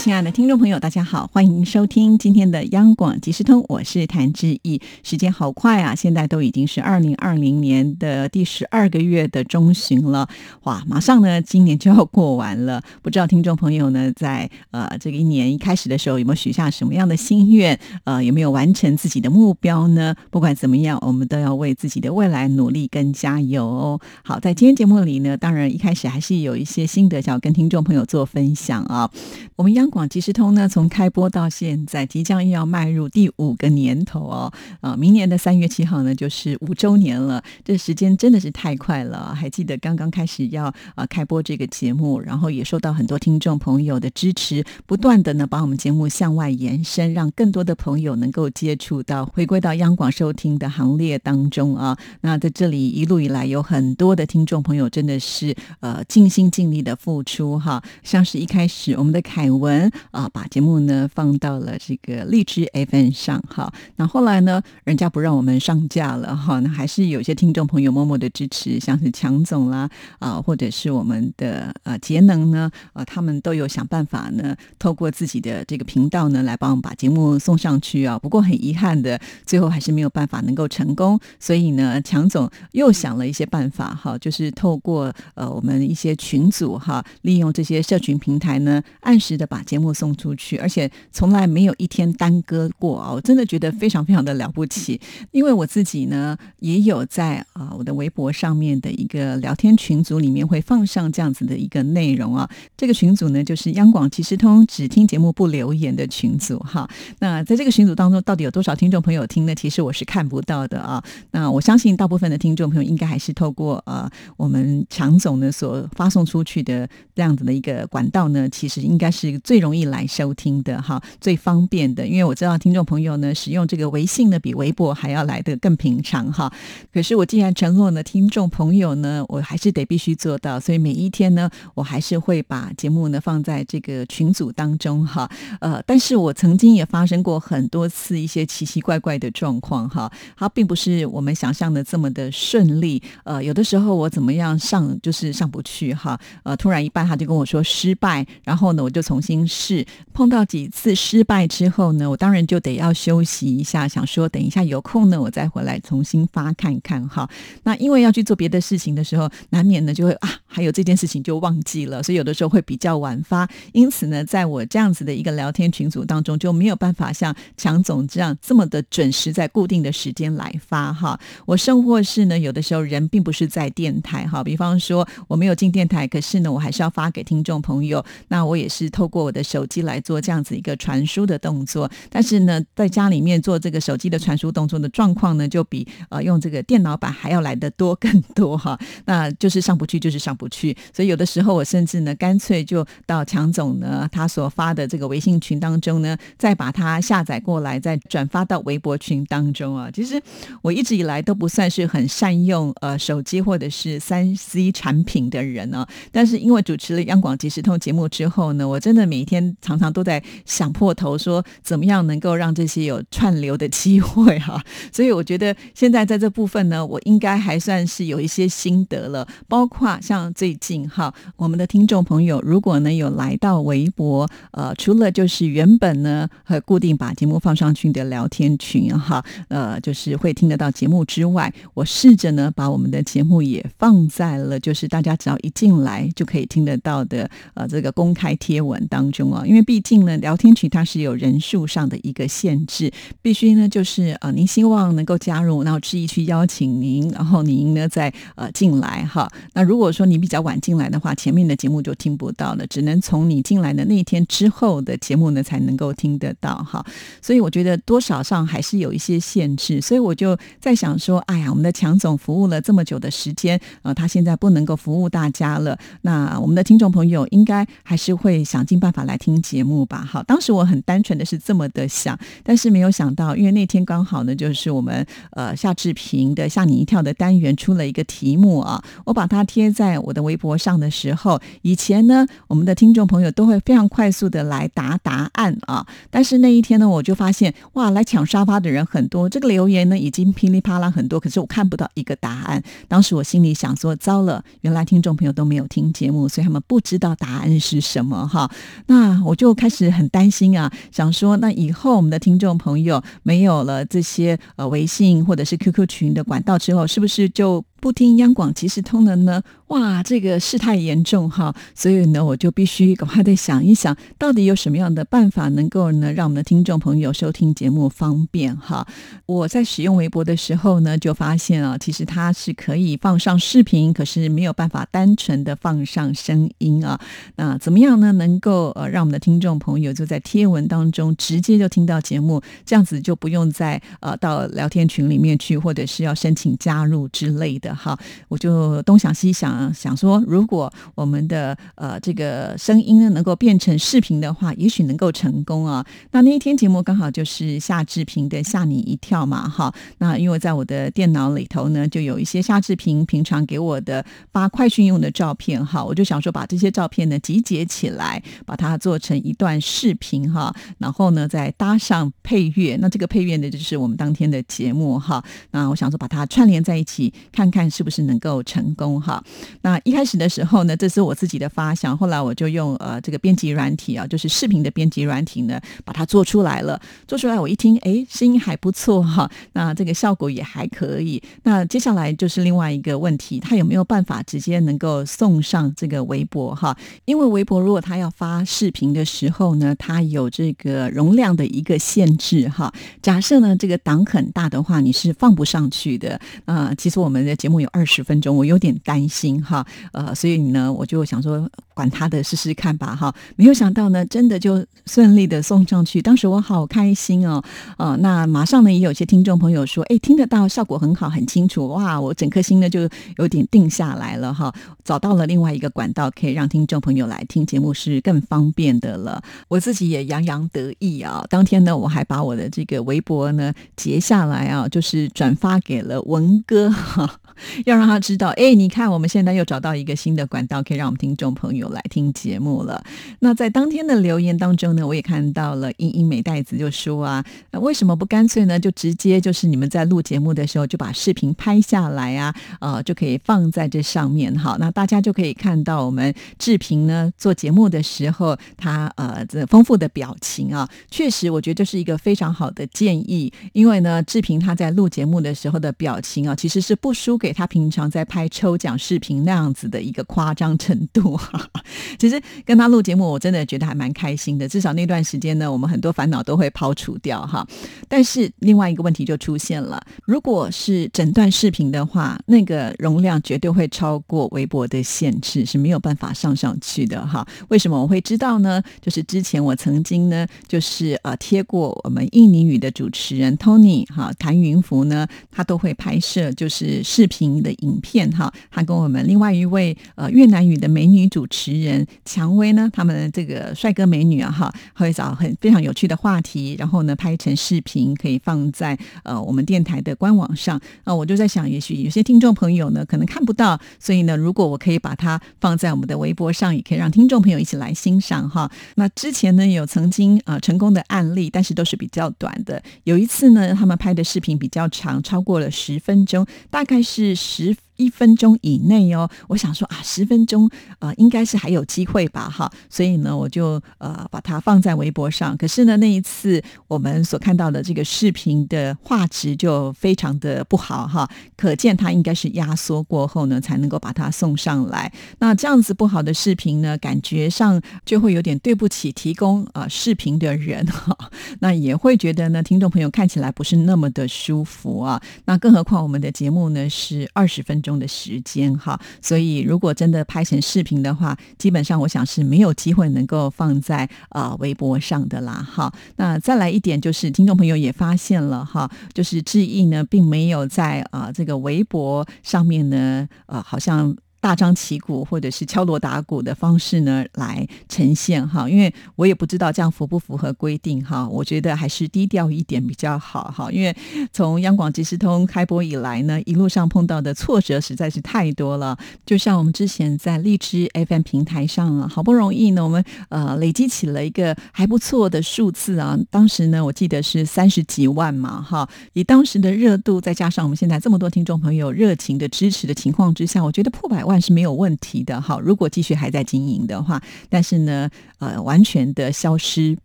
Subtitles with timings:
[0.00, 4.80] 亲爱的听众朋友，大家好，欢迎收听今天的央广即时通，我是谭志毅。
[5.02, 10.26] 时间好快啊，现在都已经是二零二零年的第十二个月的中旬了，
[10.62, 12.82] 哇，马上呢，今年就要过完了。
[13.02, 17.78] 不知道听众朋友呢，在呃这个一年一开始的时候，有没有许下什么样的心愿？
[18.04, 20.14] 呃，有没有完成自己的目标呢？
[20.30, 24.00] 不管怎么样，我们都要为自己的未来努力跟加油。
[24.24, 29.10] 好，在今天节目里呢，当然一开始还是有一些心得想要跟听众朋友做分享啊。
[29.56, 34.52] 我们央广即时通呢，从开播到现在，即将又要迈入第五个年头哦。
[34.80, 37.42] 啊，明年的三月七号呢，就是五周年了。
[37.64, 39.34] 这时间真的是太快了。
[39.34, 51.96] 还记得刚刚开始要啊开播这个节目，然后也受到很多听众朋友的支持，不断的呢把我们节目向外延伸，让更多的朋友能够接触到，回归到央广收听的行列当中啊。
[52.22, 57.82] 那在这里一路以来，有很多的听众朋友真的是呃尽心尽力的付出哈。
[58.02, 59.79] 像是一开始我们的凯文
[60.10, 63.72] 啊，把节目呢放到了这个荔枝 FM 上哈。
[63.96, 78.18] 那后来呢，人家不让我们上架了哈，那还是有些听众朋友默默的支持，像是强总啦啊，或者是我们的呃节能呢，呃，他们都有想办法呢，透过自己的这个频道呢，来帮我们把节目送上去啊。
[78.18, 81.20] 不过很遗憾的，最后还是没有办法能够成功。
[81.38, 93.12] 所以呢，强总又想了一些办法哈，就是透过呃我们一些群组哈，利用这些社群平台呢，按时的把节目送出去，而且从来没有一天耽搁过啊！
[93.12, 102.50] 我真的觉得非常非常的了不起，因为我自己呢也有在啊我的微博上面的一个聊天群组里面会放上这样子的一个内容啊。
[102.76, 106.90] 这个群组呢就是央广即时通只听节目不留言的群组哈。
[107.20, 109.54] 那在这个群组当中，到底有多少听众朋友听呢？
[109.54, 111.00] 其实我是看不到的啊。
[111.30, 122.06] 那我相信大部分的听众朋友应该还是透过呃我们强总呢所发送出去的这样子的一个管道呢，其实应该是最容易来收听的哈，最方便的。
[122.06, 126.52] 因为我知道听众朋友呢使用这个微信呢比微博还要来的更平常哈。
[126.92, 135.30] 可是我既然承诺呢听众朋友呢，我还是得必须做到，所以每一天呢，我还是会把节目呢放在这个群组当中哈。
[135.60, 143.02] 呃，但是我曾经也发生过很多次一些奇奇怪怪的状况哈，它并不是我们想象的这么的顺利。
[143.24, 146.18] 呃，有的时候我怎么样上就是上不去哈。
[146.42, 149.84] 呃，突然一半他就跟我说失败，然后呢我就重新是。
[150.12, 157.28] 碰到几次失败之后呢，我当然就得要休息一下，想说等一下有空呢我再回来重新发看看哈。
[157.62, 163.48] 那因为要去做别的事情的时候，难免呢就会啊还有这件事情就忘记了，所以有的时候会比较晚发。
[163.72, 171.18] 因此呢，在我这样子的一个聊天群组当中，就没有办法像强总这样这么的准时在固定的时间来发哈。
[171.46, 178.04] 我甚或是呢，有的时候人并不是在电台哈，比方说我没有进电台，可是呢，我还是要发给听众朋友。
[178.28, 181.88] 那我也是透过我的手机来做这样子一个传输的动作。
[182.08, 188.78] 但是呢，在家里面做这个手机的传输动作的状况呢，就比呃用这个电脑版还要来的多更多哈。
[189.04, 190.74] 那就是上不去，就是上不去。
[190.96, 199.90] 所以有的时候我甚至呢，干脆就到强总呢他所发的这个微信群当中呢，再把它下载过来，再转发到微博群当中啊。
[199.92, 200.18] 其实
[200.62, 205.86] 我一直以来都不算是很善用呃手机或者是三 C 产品的人呢。
[206.10, 214.62] 但是因为主持了央广即时通节目之后呢，我真的每一天常常都在想破头，说怎么样能够让这些有串流的机会哈。
[214.90, 219.26] 所以我觉得现在在这部分呢，我应该还算是有一些心得了。
[219.48, 249.30] 包括像最近哈，我们的听众朋友如果呢有来到微博，呃，除了就是原本呢和固定把节目放上去的聊天群哈，呃，就是会听得到节目之外，我试着呢把我们的节目也放在了就是大家只要一进来就可以听得到的呃这个公开贴文当中啊，因为毕竟呢聊天群它是有人数上的一个限制，必须呢就是呃您希望能够加入，然后志毅去邀请您，然后您呢再呃进来哈。
[249.54, 256.84] 那如果说你比较晚进来的话，前面的节目就听不到了，只能从你进来的那一天之后的节目呢才能够听得到哈。
[257.22, 270.04] 所以我觉得多少上还是有一些限制，所以我就在想说，哎呀，我们的强总服务了这么久的时间，呃，他现在不能够服务大家了，那我们的听众朋友应该还是会想尽办法来听节目吧？
[270.04, 285.86] 好，当时我很单纯的是这么的想，但是没有想到，因为那天刚好呢，就是我们呃夏志平的吓你一跳的单元出了一个题目啊，我把它贴在我我的微博上的时候，以前呢，我们的听众朋友都会非常快速的来答答案啊。
[286.10, 292.60] 但是那一天呢，我就发现哇，来抢沙发的人很多，这个留言呢已经噼里啪啦很多，可是我看不到一个答案。
[292.88, 298.50] 当时我心里想说，糟了，原来听众朋友都没有听节目，所以他们不知道答案是什么哈。
[298.88, 307.64] 那我就开始很担心啊，想说那以后我们的听众朋友没有了这些呃微信或者是 QQ 群的管道之后，是不是就？
[307.80, 309.42] 不听央广即时通的呢？
[309.68, 318.86] 哇，这个事态严重哈，所以呢，我就必须赶快再想一想，到底有什么样的办法能够呢，让我们的听众朋友收听节目方便哈。
[319.26, 327.00] 我在使用微博的时候呢，就发现啊，其实它是可以放上视频，可是没有办法单纯的放上声音啊。
[327.36, 328.10] 那怎么样呢？
[328.12, 337.69] 能够呃，让我们的听众朋友就在贴文当中直接就听到节目，这样子就不用再呃到聊天群里面去，或者是要申请加入之类的。
[337.74, 345.84] 好，我就东想西想，想说，如果我们的呃这个声音呢能够变成视频的话，也许能够成功啊。
[346.10, 349.72] 那那一天节目刚好就是夏志平的吓你一跳嘛，哈。
[349.98, 365.22] 那因为在我的电脑里头呢，就有一些夏志平平常给我的发快讯用的照片，哈，我就想说把这些照片呢集结起来，把它做成一段视频，哈，然后呢再搭上配乐，那这个配乐呢就是我们当天的节目，哈。
[365.52, 367.59] 那我想说把它串联在一起，看看。
[367.60, 369.22] 看是不是能够成功哈？
[369.60, 376.80] 那一开始的时候呢，这是我自己的发想，后来我就用呃这个编辑软体啊，就是视频的编辑软体呢，把它做出来了。
[377.06, 381.22] 做出来我一听，哎，声音还不错哈，那这个效果也还可以。
[381.42, 386.74] 那接下来就是另外一个问题，它有没有办法直接能够送上这个微博哈？
[387.04, 392.72] 因为微博如果它要发视频的时候呢，它有这个容量的一个限制哈。
[393.02, 396.72] 假设呢这个档很大的话，你是放不上去的啊。
[396.78, 401.50] 其实我们的节目有二十分钟，我有点担心哈，呃，所以呢，我就想说。
[401.72, 403.14] 管他的，试试看吧，哈！
[403.36, 406.02] 没有想到呢，真的就顺利的送上去。
[406.02, 407.42] 当时我好开心哦，
[407.78, 411.98] 啊，那马上呢，也有些听众朋友说，哎，听得到，效果很好，很清楚，哇！
[411.98, 412.86] 我整颗心呢就
[413.16, 414.54] 有点定下来了，哈！
[414.84, 419.22] 找到了另外一个管道，可以让听众朋友来听节目是更方便的了。
[419.48, 421.24] 我自己也洋洋得意啊！
[421.30, 427.19] 当天呢，我还把我的这个微博呢截下来啊，就是转发给了文哥，哈，
[427.64, 431.70] 要让他知道，哎，你看，我们现在又找到一个新的管道，可以让我们听众朋友。
[431.70, 432.82] 来听节目了。
[433.20, 438.58] 那在当天的留言当中呢，我也看到了英英美袋子就说啊，为什么不干脆呢？
[438.58, 444.56] 就直接就是你们在录节目的时候就把视频拍下来啊，呃，就可以放在这上面哈。
[444.58, 453.32] 那大家就可以看到我们志平呢做节目的时候，他呃这丰富的表情啊，确实我觉得这是一个非常好的建议。
[453.52, 461.48] 因为呢，志平他在录节目的时候的表情啊，其实是不输给他平常在拍抽奖视频那样子的一个夸张程度哈。
[461.98, 464.48] 其实跟他录节目，我真的觉得还蛮开心的。
[464.48, 467.46] 至少那段时间呢，我们很多烦恼都会抛除掉哈。
[467.88, 477.26] 但是另外一个问题就出现了：如果是整段视频的话，那个容量绝对会超过微博的限制，是没有办法上上去的哈。
[477.48, 478.62] 为什么我会知道呢？
[478.80, 488.32] 就是之前我曾经呢，就是呃贴过我们印尼语的主持人 Tony 哈谭云福呢，他都会拍摄就是视频的影片哈。
[488.50, 491.60] 他跟我们另外一位呃越南语的美女主持。
[491.60, 492.70] 人蔷薇呢？
[492.72, 500.60] 他们这个帅哥美女啊，哈，会找很非常有趣的话题，然后呢拍成视频，可以放在呃我们电台的官网上。
[500.84, 508.50] 那我就在想，也许有些听众朋友呢可能看不到，所以呢，如果我可以把它放在我们的微博上，也可以让听众朋友一起来欣赏哈。
[508.76, 512.62] 那之前呢有曾经啊成功的案例，但是都是比较短的。
[512.84, 525.34] 有一次呢，他们拍的视频比较长，超过了十分钟，大概是是十一分钟以内哦，我想说啊，十分钟啊，应该是还有机会吧，哈，所以呢，我就呃把它放在微博上。
[525.38, 531.08] 可是呢，那一次我们所看到的这个视频的画质就非常的不好，哈，
[531.38, 534.92] 可见它应该是压缩过后呢，才能够把它送上来。
[535.20, 540.94] 那这样子不好的视频呢，感觉上就会有点对不起提供啊视频的人，哈，
[541.38, 545.00] 那也会觉得呢，听众朋友看起来不是那么的舒服啊。
[545.24, 547.69] 那更何况我们的节目呢是二十分钟。
[547.70, 555.72] 用的时间哈，所以如果真的拍成视频的话，基本上我想是没有机会能够放在呃微博上的啦哈。
[555.96, 563.96] 那再来一点就是，听众朋友也发现了哈，就是志毅呢并没有在啊这个微博上面呢呃好像。
[564.20, 573.74] 大张旗鼓或者是敲锣打鼓的方式呢来呈现哈，因为我也不知道这样符不符合规定哈，我觉得还是低调一点比较好哈，因为
[574.12, 594.09] 从央广即时通开播以来呢，一路上碰到的挫折实在是太多了，就像我们之前在荔枝 FM 平台上啊，好不容易呢，我们呃累积起了一个还不错的数字啊，当时呢我记得是三十几万嘛哈，以当时的热度再加上我们现在这么多听众朋友热情的支持的情况之下，我觉得破百万。
[594.10, 597.88] 万是没有问题的，哈，如果继续还在经营的话，但是呢，
[598.18, 599.78] 呃，完全的消失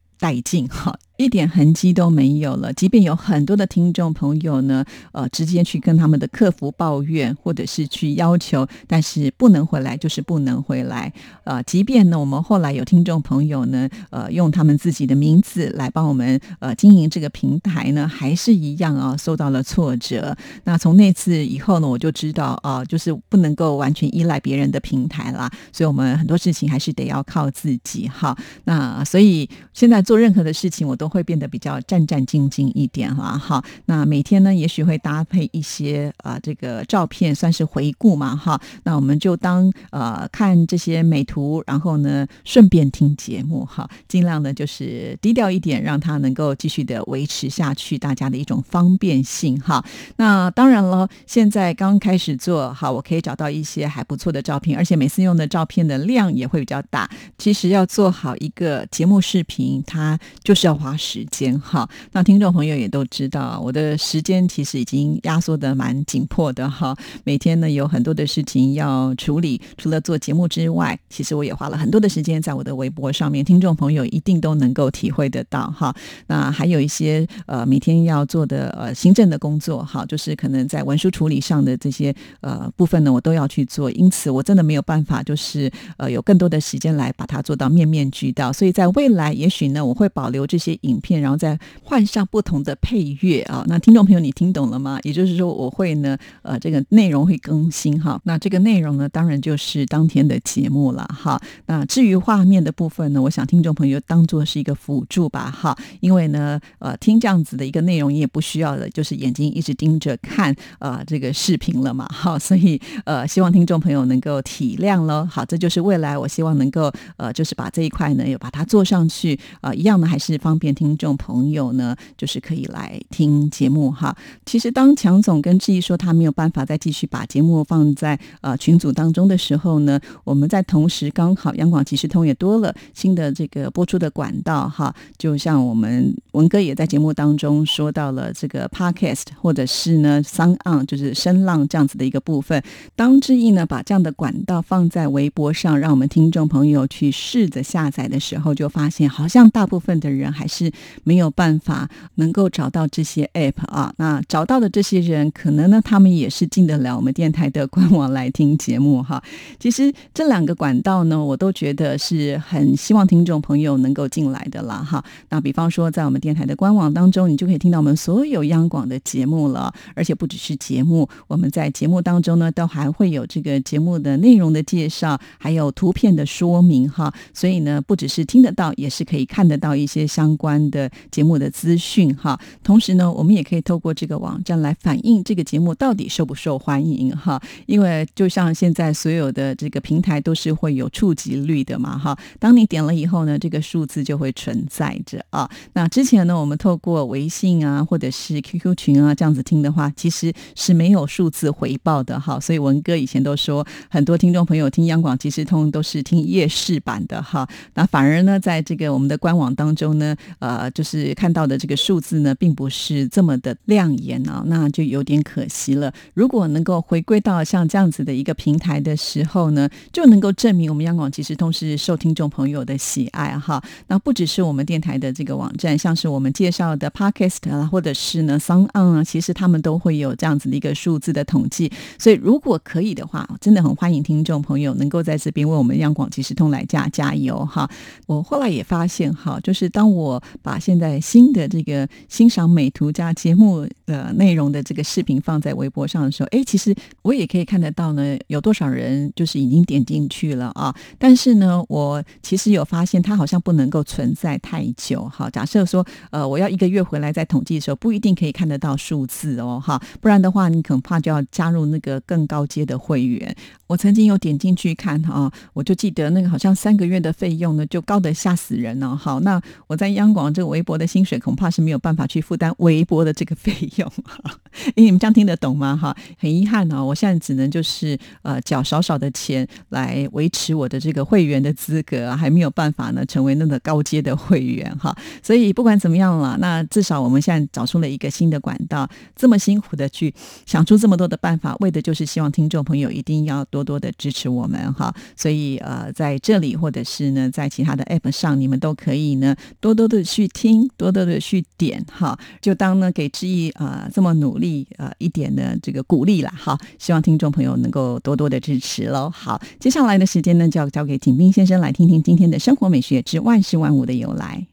[0.19, 0.97] 殆尽，哈。
[1.17, 2.73] 一点痕迹都没有了。
[2.73, 11.13] 即便有很多的听众朋友呢，呃，直接去跟他们的客服抱怨，或者是去要求，但是不能回来就是不能回来。
[11.45, 20.35] 呃，即便呢，我们后来有听众朋友呢，呃，用他们自己的名字来帮我们呃经营这个平台呢，还是一样啊，受到了挫折。
[20.65, 25.49] 那从那次以后呢，我就知道啊，就是不能够完全依赖别人的平台啦。
[25.71, 28.37] 所以我们很多事情还是得要靠自己哈。
[28.65, 31.04] 那所以现在做任何的事情，我都。
[31.07, 33.37] 会变得比较战战兢兢一点了。
[33.37, 33.63] 哈。
[33.85, 38.59] 那每天呢，也许会搭配一些啊，这个照片算是回顾嘛，哈。
[38.83, 49.85] 那我们就当呃看这些美图，然后呢顺便听节目哈，尽量呢就是低调一点，让它能够继续的维持下去，大家的一种方便性哈。
[50.15, 57.09] 那当然了，现在刚开始做好，我可以找到一些还不错的照片，而且每次用的照片的量也会比较大。
[57.37, 60.94] 其实要做好一个节目视频，它就是要花。
[60.97, 66.95] 时间哈，那听众朋友也都知道，我的时间其实已经压缩的蛮紧迫的哈。
[67.23, 73.43] 每天呢有很多的事情要处理，除了做节目之外，其实我也花了很多的时间在我的微博上面。
[73.43, 75.95] 听众朋友一定都能够体会得到哈。
[76.27, 83.89] 那还有一些呃每天要做的呃行政的工作哈，就是可能在文书处理上的这些呃部分呢，我都要去做。
[83.91, 88.53] 因此我真的没有办法，就是呃有更多的时间来把它做到面面俱到。
[88.53, 90.77] 所以在未来，也许呢我会保留这些。
[90.85, 93.63] 影片，然后再换上不同的配乐啊！
[93.67, 94.99] 那听众朋友，你听懂了吗？
[95.03, 98.19] 也就是说，我会呢，呃，这个内容会更新哈。
[98.25, 101.41] 那这个内容呢，当然就是当天的节目了哈。
[101.65, 105.75] 那至于画面的部分呢，我想听众朋友当做是一个辅助吧哈。
[106.01, 112.37] 因为呢，呃，听这样子的一个内容，你也不需要的，就是眼睛一直盯着看呃这个视频了嘛哈。
[112.37, 115.25] 所以呃，希望听众朋友能够体谅喽。
[115.25, 120.74] 好，这就是未来我希望能够呃，就是把这一块呢，也把它做上去啊，一样呢还是方便。
[120.75, 124.15] 听众朋友呢，就是可以来听节目哈。
[124.45, 134.93] 其实当强总跟志毅说他没有办法再继续把节目放在呃群组当中的时候呢，我们在同时刚好央广即时通也多了新的这个播出的管道哈。
[135.17, 142.61] 就像我们文哥也在节目当中说到了这个 podcast 或者是呢 Sound On 就是声浪这样子的一个部分。
[142.95, 150.64] 当志毅呢把这样的管道放在微博上，让我们听众朋友去试着下载的时候，就发现好像大部分的人还是。
[151.03, 159.21] 没有办法能够找到这些 app 啊，那找到的这些人，可能呢，他们也是进得了我们电台的官网来听节目哈。
[159.59, 165.03] 其实这两个管道呢，我都觉得是很希望听众朋友能够进来的啦哈。
[165.29, 177.13] 那比方说，在我们电台的官网当中，你就可以听到我们所有央广的节目了，而且不只是节目，我们在节目当中呢，都还会有这个节目的内容的介绍，还有图片的说明哈。
[177.33, 180.54] 所以呢，不只是听得到，也是可以看得到一些相关。
[180.71, 187.41] 的节目的资讯哈，同时呢，我们也可以透过这个网站来反映这个节目到底受不受欢迎哈。
[187.65, 192.17] 因为就像现在所有的这个平台都是会有触及率的嘛哈。
[192.39, 195.49] 当你点了以后呢，这个数字就会存在着啊。
[195.73, 202.39] 那之前呢，我们透过微信啊，或者是 QQ 群啊这样子听的话，其实是没有数字回报的哈。
[202.39, 207.47] 所以文哥以前都说，很多听众朋友听央广即时通都是听夜视版的哈。
[207.73, 215.91] 那反而呢，在这个我们的官网当中呢，呃，就是看到的这个数字呢，并不是这么的亮眼啊，那就有点可惜了。
[216.13, 223.59] 如果能够回归到像这样子的一个平台的时候呢，就能够证明我们央广即时通是受听众朋友的喜爱哈。
[223.87, 231.71] 那不只是我们电台的这个网站，像是我们介绍的 Podcast 啊，或者是呢 s o n On 啊，其实他们都会有这样子的一个数字的统计。
[231.97, 237.67] 所以如果可以的话，真的很欢迎听众朋友能够在这边为我们央广即时通来加加油哈。
[238.05, 250.75] 我后来也发现哈，就是当我把现在新的这个欣赏美图加节目的内容的这个视频放在微博上的时候，哎，其实我也可以看得到呢，有多少人就是已经点进去了啊。
[250.97, 255.07] 但是呢，我其实有发现，它好像不能够存在太久。
[255.07, 263.35] 好，假设说，呃，我要一个月回来再统计的时候，不一定可以看得到数字哦，哈，不然的话，你恐怕就要加入那个更高阶的会员。
[263.67, 268.95] 我曾经有点进去看哈，我就记得那个好像三个月的费用呢，就高得吓死人了。
[268.95, 273.91] 好，那我在央广这个微博的薪水恐怕是没有办法去负担微博的这个费用。
[274.67, 275.77] 哎，你们这样听得懂吗？
[275.79, 284.95] 哈，很遗憾啊，我现在只能就是呃缴少少的钱来维持我的这个会员的资格，还没有办法呢成为那个高阶的会员哈。
[285.21, 290.11] 所以不管怎么样了，那至少我们现在找出了一个新的管道，这么辛苦的去
[290.45, 293.45] 想出这么多的办法，为的就是希望听众朋友一定要。
[293.51, 306.57] 多多的支持我们哈，所以呃，在这里或者是呢，在其他的 app 上，你们都可以呢，多多的去听，多多的去点哈，就当呢给志毅啊这么努力啊一点的这个鼓励了哈。
[306.79, 309.09] 希望听众朋友能够多多的支持喽。
[309.09, 314.47] 好，接下来的时间呢，就要交给景斌先生来听听今天的生活美学之万事万物的由来。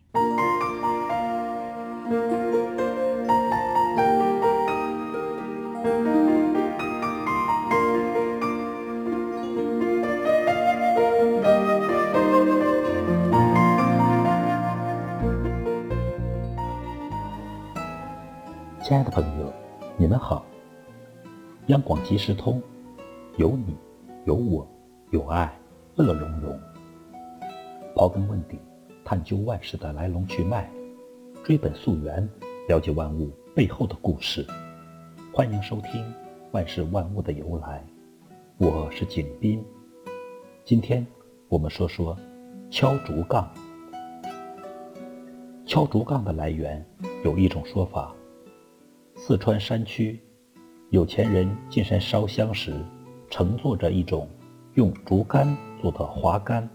[18.93, 19.51] 亲爱的朋友，
[19.97, 20.45] 你们好！
[21.69, 22.61] 央广即时通，
[23.39, 23.75] 有你，
[24.27, 24.69] 有我，
[25.09, 25.51] 有爱，
[25.95, 26.61] 乐融融。
[27.95, 28.59] 刨根问底，
[29.03, 30.69] 探究万事的来龙去脉，
[31.43, 32.29] 追本溯源，
[32.69, 34.47] 了解万物背后的故事。
[35.33, 36.05] 欢迎收听
[36.51, 37.83] 《万事万物的由来》，
[38.67, 39.65] 我是景斌。
[40.67, 41.07] 今天
[41.49, 42.15] 我们说说
[42.71, 43.51] 敲竹杠。
[45.65, 46.85] 敲竹杠的来源
[47.25, 48.15] 有一种说法。
[49.25, 50.21] 四川山区，
[50.91, 52.75] 有钱人进山烧香时，
[53.31, 54.29] 乘坐着一种
[54.75, 56.69] 用竹竿做的滑竿，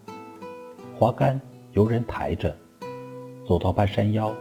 [0.97, 1.37] 滑竿
[1.73, 2.55] 由人抬着，
[3.45, 4.33] 走到半山腰，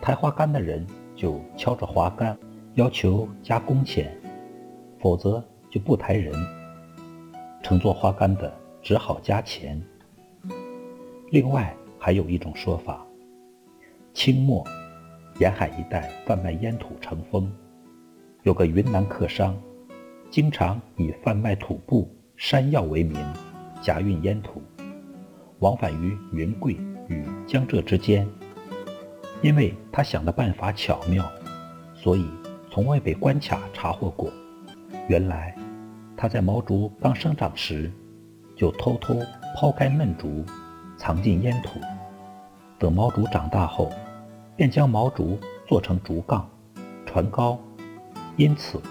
[0.00, 2.36] 抬滑竿的人就敲着滑竿，
[2.74, 4.20] 要求加工钱，
[4.98, 5.40] 否则
[5.70, 6.34] 就不抬人。
[7.62, 8.52] 乘坐滑竿的
[8.82, 9.80] 只好加钱。
[11.30, 13.06] 另外还有一种说法，
[14.12, 14.66] 清末。
[15.38, 17.48] 沿海一带贩卖烟土成风，
[18.42, 19.56] 有个云南客商，
[20.30, 23.24] 经常以贩卖土布、山药为名，
[23.80, 24.60] 夹运烟土，
[25.60, 26.72] 往返于云贵
[27.06, 28.26] 与江浙之间。
[29.40, 31.24] 因为他想的办法巧妙，
[31.94, 32.26] 所以
[32.68, 34.32] 从未被关卡查获过。
[35.06, 35.56] 原来
[36.16, 37.88] 他在毛竹刚生长时，
[38.56, 39.14] 就偷偷
[39.54, 40.44] 抛开嫩竹，
[40.96, 41.78] 藏进烟土，
[42.76, 43.88] 等毛竹长大后。
[44.58, 46.50] 便将毛竹做成竹杠，
[47.06, 47.56] 船高，
[48.36, 48.82] 因此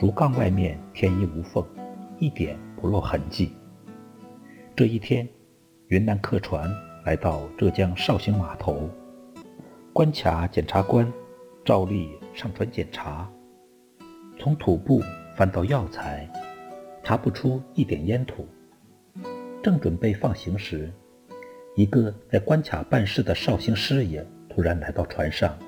[0.00, 1.62] 竹杠外面天衣无缝，
[2.18, 3.52] 一点不露痕迹。
[4.74, 5.28] 这一天，
[5.88, 6.72] 云南客船
[7.04, 8.88] 来到浙江绍兴码头，
[9.92, 11.12] 关卡检察官
[11.66, 13.30] 照例上船检查，
[14.38, 15.02] 从土布
[15.36, 16.26] 翻到药材，
[17.04, 18.48] 查不出一点烟土。
[19.62, 20.90] 正准备放行时，
[21.76, 24.26] 一个在关卡办事的绍兴师爷。
[24.54, 25.58] 突然来到船上，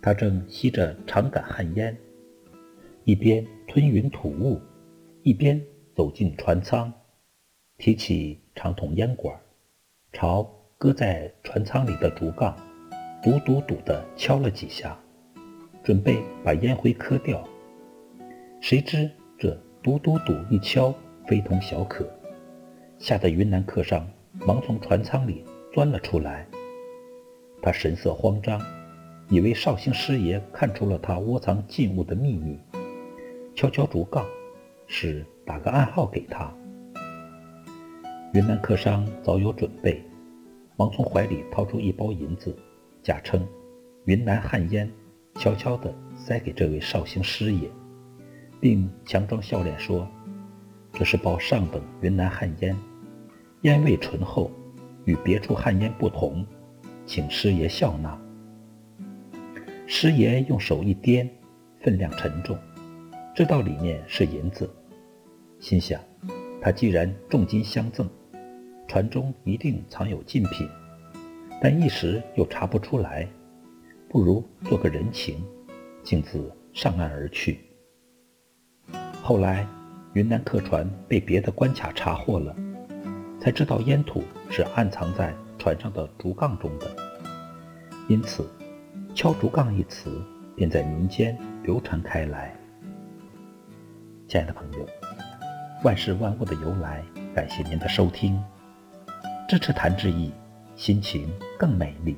[0.00, 1.94] 他正吸着长杆旱烟，
[3.04, 4.58] 一边吞云吐雾，
[5.22, 5.62] 一边
[5.94, 6.90] 走进船舱，
[7.76, 9.38] 提起长筒烟管，
[10.10, 10.42] 朝
[10.78, 12.56] 搁在船舱里的竹杠，
[13.22, 14.98] 笃笃笃地敲了几下，
[15.84, 17.46] 准备把烟灰磕掉。
[18.62, 20.94] 谁知这笃笃笃一敲，
[21.26, 22.08] 非同小可，
[22.98, 24.08] 吓得云南客商
[24.46, 26.46] 忙从船舱里钻了出来。
[27.62, 28.60] 他神色慌张，
[29.28, 32.58] 以为绍兴师爷看出了他窝藏禁物的秘密，
[33.54, 34.26] 悄悄竹杠，
[34.88, 36.52] 是打个暗号给他。
[38.34, 40.02] 云南客商早有准备，
[40.76, 42.56] 忙从怀里掏出一包银子，
[43.00, 43.46] 假称
[44.06, 44.90] 云南旱烟，
[45.36, 47.70] 悄悄地塞给这位绍兴师爷，
[48.60, 50.08] 并强装笑脸说
[50.92, 52.76] ：“这是包上等云南旱烟，
[53.60, 54.50] 烟味醇厚，
[55.04, 56.44] 与别处旱烟不同。”
[57.04, 58.18] 请师爷笑纳。
[59.86, 61.28] 师爷用手一掂，
[61.80, 62.56] 分量沉重，
[63.34, 64.70] 知道里面是银子，
[65.58, 66.00] 心想：
[66.60, 68.08] 他既然重金相赠，
[68.88, 70.68] 船中一定藏有禁品，
[71.60, 73.28] 但一时又查不出来，
[74.08, 75.44] 不如做个人情，
[76.02, 77.58] 径自上岸而去。
[79.22, 79.66] 后来，
[80.14, 82.56] 云南客船被别的关卡查获了，
[83.40, 85.34] 才知道烟土是暗藏在。
[85.62, 86.90] 船上的竹杠中的，
[88.08, 88.44] 因此
[89.14, 90.10] ，“敲竹杠”一词
[90.56, 92.52] 便在民间流传开来。
[94.26, 94.84] 亲爱的朋友，
[95.84, 97.00] 万事万物的由来，
[97.32, 98.36] 感谢您的收听，
[99.48, 100.32] 支持谭志毅，
[100.74, 102.16] 心情更美丽。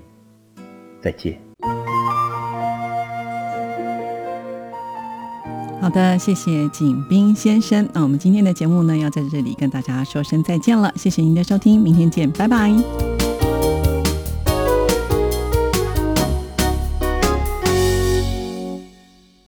[1.02, 1.38] 再见。
[5.82, 7.86] 好的，谢谢景斌先生。
[7.92, 10.90] 那我们今天的节目呢，要在这里跟大家说声再见了。
[10.96, 13.23] 谢谢您的收听，明天见，拜拜。